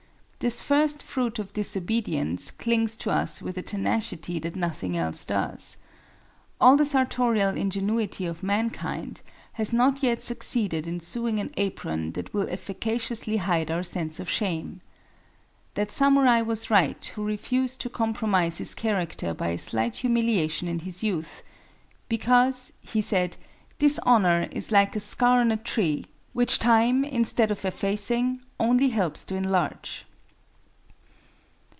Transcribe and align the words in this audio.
This 0.43 0.63
first 0.63 1.03
fruit 1.03 1.37
of 1.37 1.53
disobedience 1.53 2.49
clings 2.49 2.97
to 2.97 3.11
us 3.11 3.43
with 3.43 3.59
a 3.59 3.61
tenacity 3.61 4.39
that 4.39 4.55
nothing 4.55 4.97
else 4.97 5.23
does. 5.23 5.77
All 6.59 6.75
the 6.75 6.83
sartorial 6.83 7.55
ingenuity 7.55 8.25
of 8.25 8.41
mankind 8.41 9.21
has 9.53 9.71
not 9.71 10.01
yet 10.01 10.19
succeeded 10.19 10.87
in 10.87 10.99
sewing 10.99 11.39
an 11.39 11.51
apron 11.57 12.13
that 12.13 12.33
will 12.33 12.49
efficaciously 12.49 13.37
hide 13.37 13.69
our 13.69 13.83
sense 13.83 14.19
of 14.19 14.27
shame. 14.27 14.81
That 15.75 15.91
samurai 15.91 16.41
was 16.41 16.71
right 16.71 17.05
who 17.13 17.23
refused 17.23 17.79
to 17.81 17.89
compromise 17.91 18.57
his 18.57 18.73
character 18.73 19.35
by 19.35 19.49
a 19.49 19.59
slight 19.59 19.97
humiliation 19.97 20.67
in 20.67 20.79
his 20.79 21.03
youth; 21.03 21.43
"because," 22.09 22.73
he 22.81 22.99
said, 23.03 23.37
"dishonor 23.77 24.47
is 24.49 24.71
like 24.71 24.95
a 24.95 24.99
scar 24.99 25.39
on 25.39 25.51
a 25.51 25.57
tree, 25.57 26.07
which 26.33 26.57
time, 26.57 27.03
instead 27.05 27.51
of 27.51 27.63
effacing, 27.63 28.41
only 28.59 28.89
helps 28.89 29.23
to 29.25 29.35
enlarge." 29.35 30.07